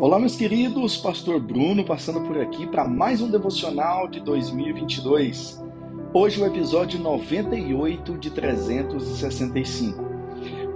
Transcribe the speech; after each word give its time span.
Olá, 0.00 0.16
meus 0.16 0.36
queridos, 0.36 0.96
Pastor 0.96 1.40
Bruno 1.40 1.84
passando 1.84 2.20
por 2.20 2.40
aqui 2.40 2.68
para 2.68 2.86
mais 2.86 3.20
um 3.20 3.28
devocional 3.28 4.06
de 4.06 4.20
2022. 4.20 5.60
Hoje 6.14 6.40
o 6.40 6.46
episódio 6.46 7.00
98 7.00 8.16
de 8.16 8.30
365. 8.30 10.04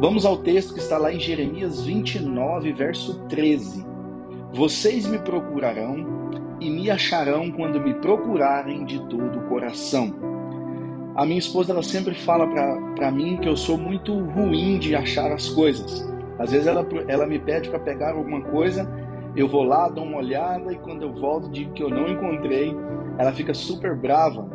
Vamos 0.01 0.27
ao 0.27 0.39
texto 0.39 0.75
que 0.75 0.81
está 0.81 0.99
lá 0.99 1.15
em 1.15 1.21
Jeremias 1.21 1.83
29, 1.83 2.73
verso 2.73 3.21
13. 3.29 3.87
Vocês 4.53 5.07
me 5.07 5.21
procurarão 5.21 6.05
e 6.61 6.69
me 6.69 6.91
acharão 6.91 7.49
quando 7.53 7.81
me 7.81 7.95
procurarem 7.95 8.85
de 8.85 8.99
todo 9.07 9.39
o 9.39 9.49
coração. 9.49 10.13
A 11.15 11.25
minha 11.25 11.39
esposa 11.39 11.73
ela 11.73 11.85
sempre 11.85 12.17
fala 12.17 12.49
para 12.97 13.13
mim 13.13 13.37
que 13.37 13.49
eu 13.49 13.57
sou 13.57 13.79
muito 13.79 14.19
ruim 14.19 14.81
de 14.81 14.97
achar 14.97 15.31
as 15.31 15.49
coisas. 15.49 16.11
Às 16.41 16.51
vezes 16.51 16.67
ela, 16.67 16.85
ela 17.07 17.25
me 17.25 17.39
pede 17.39 17.71
para 17.71 17.79
pegar 17.79 18.15
alguma 18.15 18.41
coisa 18.41 19.01
eu 19.35 19.49
vou 19.49 19.63
lá, 19.63 19.89
dou 19.89 20.05
uma 20.05 20.19
olhada 20.19 20.73
e 20.73 20.79
quando 20.79 21.03
eu 21.03 21.13
volto 21.13 21.51
digo 21.51 21.73
que 21.73 21.83
eu 21.83 21.89
não 21.89 22.09
encontrei, 22.09 22.75
ela 23.19 23.33
fica 23.33 23.55
super 23.55 23.97
brava. 23.97 24.49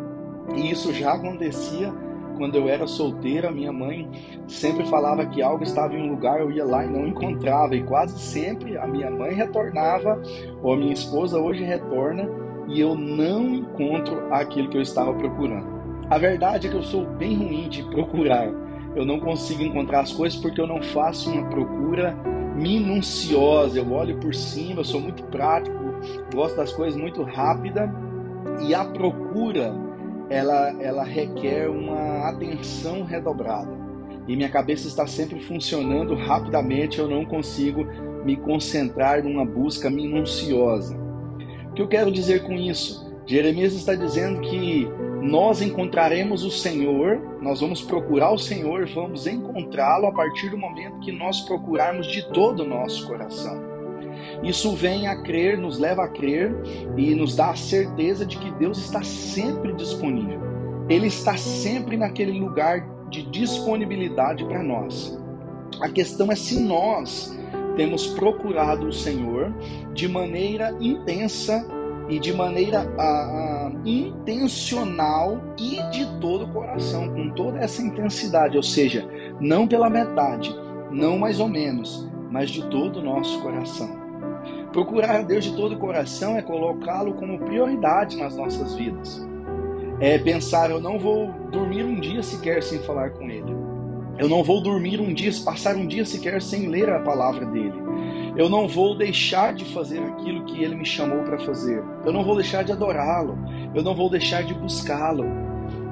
E 0.55 0.71
isso 0.71 0.93
já 0.93 1.13
acontecia 1.13 1.91
quando 2.37 2.55
eu 2.55 2.69
era 2.69 2.85
solteira, 2.85 3.51
minha 3.51 3.73
mãe 3.73 4.07
sempre 4.47 4.85
falava 4.85 5.25
que 5.25 5.41
algo 5.41 5.63
estava 5.63 5.95
em 5.95 6.07
um 6.07 6.11
lugar, 6.11 6.39
eu 6.39 6.51
ia 6.51 6.63
lá 6.63 6.85
e 6.85 6.89
não 6.89 7.07
encontrava, 7.07 7.75
e 7.75 7.83
quase 7.83 8.17
sempre 8.19 8.77
a 8.77 8.85
minha 8.87 9.09
mãe 9.09 9.33
retornava, 9.33 10.21
ou 10.61 10.73
a 10.73 10.77
minha 10.77 10.93
esposa 10.93 11.39
hoje 11.39 11.63
retorna, 11.63 12.29
e 12.67 12.79
eu 12.79 12.95
não 12.95 13.55
encontro 13.55 14.31
aquilo 14.31 14.69
que 14.69 14.77
eu 14.77 14.81
estava 14.81 15.13
procurando. 15.15 15.75
A 16.09 16.17
verdade 16.17 16.67
é 16.67 16.69
que 16.69 16.75
eu 16.75 16.83
sou 16.83 17.05
bem 17.05 17.35
ruim 17.35 17.69
de 17.69 17.83
procurar. 17.83 18.47
Eu 18.95 19.05
não 19.05 19.19
consigo 19.19 19.63
encontrar 19.63 20.01
as 20.01 20.13
coisas 20.13 20.39
porque 20.39 20.61
eu 20.61 20.67
não 20.67 20.81
faço 20.81 21.29
uma 21.29 21.49
procura 21.49 22.15
minuciosa, 22.57 23.77
eu 23.77 23.91
olho 23.93 24.17
por 24.17 24.33
cima, 24.33 24.81
eu 24.81 24.85
sou 24.85 24.99
muito 24.99 25.23
prático, 25.25 25.77
gosto 26.33 26.57
das 26.57 26.73
coisas 26.73 26.99
muito 26.99 27.21
rápida 27.23 27.93
e 28.61 28.73
a 28.73 28.83
procura 28.83 29.73
ela, 30.29 30.69
ela 30.81 31.03
requer 31.03 31.69
uma 31.69 32.27
atenção 32.29 33.03
redobrada. 33.03 33.77
E 34.27 34.35
minha 34.35 34.49
cabeça 34.49 34.87
está 34.87 35.07
sempre 35.07 35.39
funcionando 35.39 36.13
rapidamente, 36.15 36.99
eu 36.99 37.07
não 37.07 37.23
consigo 37.23 37.85
me 38.25 38.35
concentrar 38.35 39.23
numa 39.23 39.45
busca 39.45 39.89
minuciosa. 39.89 40.97
O 41.69 41.73
que 41.73 41.81
eu 41.81 41.87
quero 41.87 42.11
dizer 42.11 42.43
com 42.43 42.53
isso? 42.53 43.06
Jeremias 43.27 43.73
está 43.73 43.93
dizendo 43.93 44.39
que 44.39 44.87
nós 45.21 45.61
encontraremos 45.61 46.45
o 46.45 46.49
Senhor, 46.49 47.19
nós 47.41 47.59
vamos 47.59 47.81
procurar 47.81 48.31
o 48.31 48.37
Senhor, 48.37 48.87
vamos 48.95 49.27
encontrá-lo 49.27 50.07
a 50.07 50.13
partir 50.13 50.49
do 50.49 50.57
momento 50.57 50.99
que 51.01 51.11
nós 51.11 51.41
procurarmos 51.41 52.07
de 52.07 52.25
todo 52.31 52.63
o 52.63 52.65
nosso 52.65 53.05
coração. 53.05 53.61
Isso 54.41 54.73
vem 54.73 55.07
a 55.07 55.21
crer, 55.21 55.57
nos 55.57 55.77
leva 55.77 56.05
a 56.05 56.07
crer 56.07 56.55
e 56.95 57.13
nos 57.13 57.35
dá 57.35 57.49
a 57.49 57.55
certeza 57.55 58.25
de 58.25 58.37
que 58.37 58.49
Deus 58.51 58.77
está 58.77 59.03
sempre 59.03 59.73
disponível. 59.73 60.39
Ele 60.87 61.07
está 61.07 61.35
sempre 61.35 61.97
naquele 61.97 62.39
lugar 62.39 62.87
de 63.09 63.23
disponibilidade 63.23 64.45
para 64.45 64.63
nós. 64.63 65.19
A 65.81 65.89
questão 65.89 66.31
é 66.31 66.35
se 66.35 66.61
nós 66.61 67.37
temos 67.75 68.07
procurado 68.07 68.87
o 68.87 68.93
Senhor 68.93 69.53
de 69.93 70.07
maneira 70.07 70.73
intensa 70.79 71.67
e 72.09 72.19
de 72.19 72.33
maneira 72.33 72.89
ah, 72.97 73.71
intencional 73.85 75.41
e 75.57 75.81
de 75.91 76.05
todo 76.19 76.45
o 76.45 76.53
coração, 76.53 77.09
com 77.09 77.29
toda 77.31 77.59
essa 77.59 77.81
intensidade, 77.81 78.55
ou 78.55 78.63
seja, 78.63 79.07
não 79.39 79.67
pela 79.67 79.89
metade, 79.89 80.55
não 80.91 81.17
mais 81.17 81.39
ou 81.39 81.47
menos, 81.47 82.07
mas 82.31 82.49
de 82.49 82.65
todo 82.69 82.99
o 82.99 83.03
nosso 83.03 83.41
coração. 83.41 84.07
Procurar 84.71 85.17
a 85.17 85.21
Deus 85.21 85.45
de 85.45 85.55
todo 85.55 85.75
o 85.75 85.79
coração 85.79 86.37
é 86.37 86.41
colocá-lo 86.41 87.13
como 87.13 87.39
prioridade 87.39 88.17
nas 88.17 88.35
nossas 88.35 88.75
vidas. 88.75 89.25
É 89.99 90.17
pensar, 90.19 90.69
eu 90.69 90.79
não 90.79 90.99
vou 90.99 91.31
dormir 91.51 91.83
um 91.83 91.99
dia 91.99 92.21
sequer 92.21 92.61
sem 92.61 92.79
falar 92.79 93.11
com 93.11 93.29
Ele. 93.29 93.55
Eu 94.19 94.27
não 94.27 94.43
vou 94.43 94.61
dormir 94.61 94.99
um 94.99 95.13
dia, 95.13 95.31
passar 95.43 95.75
um 95.75 95.87
dia 95.87 96.05
sequer 96.05 96.41
sem 96.41 96.67
ler 96.67 96.89
a 96.89 96.99
palavra 96.99 97.45
dele. 97.45 97.73
Eu 98.37 98.49
não 98.49 98.67
vou 98.67 98.95
deixar 98.95 99.55
de 99.55 99.65
fazer 99.73 99.99
aquilo 99.99 100.45
que 100.45 100.63
ele 100.63 100.75
me 100.75 100.85
chamou 100.85 101.23
para 101.23 101.39
fazer. 101.39 101.83
Eu 102.05 102.13
não 102.13 102.23
vou 102.23 102.35
deixar 102.35 102.63
de 102.63 102.71
adorá-lo. 102.71 103.35
Eu 103.73 103.81
não 103.81 103.95
vou 103.95 104.11
deixar 104.11 104.43
de 104.43 104.53
buscá-lo. 104.53 105.25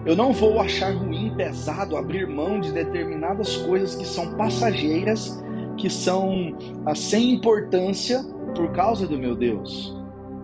Eu 0.06 0.16
não 0.16 0.32
vou 0.32 0.62
achar 0.62 0.94
ruim, 0.94 1.34
pesado, 1.36 1.98
abrir 1.98 2.28
mão 2.28 2.60
de 2.60 2.72
determinadas 2.72 3.58
coisas 3.58 3.96
que 3.96 4.06
são 4.06 4.36
passageiras, 4.36 5.44
que 5.76 5.90
são 5.90 6.56
sem 6.96 7.34
importância 7.34 8.24
por 8.56 8.72
causa 8.74 9.08
do 9.08 9.18
meu 9.18 9.36
Deus. 9.36 9.98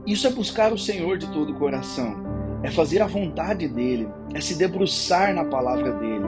Isso 0.08 0.26
é 0.26 0.32
buscar 0.32 0.74
o 0.74 0.80
Senhor 0.80 1.20
de 1.20 1.28
todo 1.28 1.52
o 1.52 1.60
coração, 1.60 2.16
é 2.64 2.72
fazer 2.72 3.04
a 3.04 3.08
vontade 3.08 3.68
dele, 3.68 4.10
é 4.34 4.42
se 4.42 4.58
debruçar 4.58 5.36
na 5.36 5.46
palavra 5.46 5.92
dele, 5.92 6.26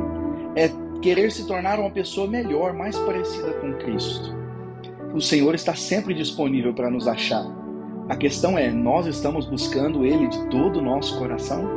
é 0.56 0.70
querer 1.02 1.32
se 1.32 1.48
tornar 1.48 1.80
uma 1.80 1.90
pessoa 1.90 2.28
melhor, 2.28 2.74
mais 2.74 2.96
parecida 3.00 3.52
com 3.54 3.74
Cristo 3.74 4.43
o 5.14 5.22
Senhor 5.22 5.54
está 5.54 5.76
sempre 5.76 6.14
disponível 6.14 6.74
para 6.74 6.90
nos 6.90 7.08
achar. 7.08 7.46
A 8.10 8.16
questão 8.16 8.58
é, 8.58 8.72
nós 8.72 9.06
estamos 9.06 9.46
buscando 9.46 10.04
Ele 10.04 10.28
de 10.28 10.48
todo 10.48 10.80
o 10.80 10.82
nosso 10.82 11.18
coração? 11.20 11.70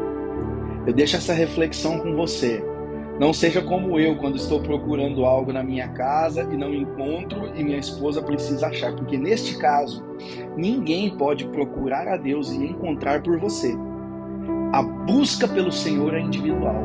Eu 0.87 0.95
deixo 0.95 1.17
essa 1.17 1.35
reflexão 1.35 1.99
com 1.99 2.17
você. 2.17 2.65
Não 3.21 3.33
seja 3.33 3.61
como 3.61 3.99
eu 4.01 4.17
quando 4.17 4.37
estou 4.37 4.61
procurando 4.61 5.25
algo 5.25 5.53
na 5.53 5.63
minha 5.63 5.89
casa 5.89 6.49
e 6.51 6.57
não 6.57 6.73
encontro 6.73 7.51
e 7.55 7.63
minha 7.63 7.79
esposa 7.79 8.23
precisa 8.23 8.69
achar, 8.69 8.95
porque 8.95 9.19
neste 9.19 9.59
caso, 9.59 10.05
ninguém 10.57 11.17
pode 11.17 11.47
procurar 11.49 12.09
a 12.09 12.17
Deus 12.17 12.53
e 12.53 12.65
encontrar 12.65 13.23
por 13.23 13.39
você. 13.39 13.75
A 14.73 14.83
busca 14.83 15.47
pelo 15.47 15.73
Senhor 15.73 16.15
é 16.15 16.21
individual. 16.21 16.83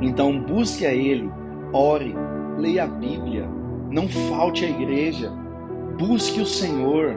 Então 0.00 0.40
busque 0.40 0.86
a 0.86 0.92
Ele, 0.92 1.30
ore, 1.72 2.14
leia 2.58 2.84
a 2.84 2.88
Bíblia, 2.88 3.48
não 3.90 4.08
falte 4.08 4.64
à 4.64 4.68
igreja, 4.68 5.32
Busque 5.98 6.40
o 6.40 6.46
Senhor, 6.46 7.14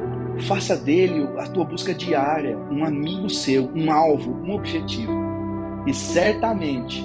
faça 0.47 0.75
dele 0.75 1.27
a 1.37 1.47
tua 1.47 1.65
busca 1.65 1.93
diária, 1.93 2.57
um 2.57 2.83
amigo 2.83 3.29
seu, 3.29 3.69
um 3.75 3.91
alvo, 3.91 4.31
um 4.43 4.55
objetivo. 4.55 5.13
E 5.85 5.93
certamente 5.93 7.03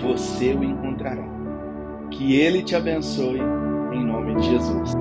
você 0.00 0.54
o 0.54 0.64
encontrará. 0.64 1.24
Que 2.10 2.36
ele 2.36 2.62
te 2.62 2.74
abençoe 2.74 3.40
em 3.92 4.04
nome 4.04 4.34
de 4.36 4.50
Jesus. 4.50 4.92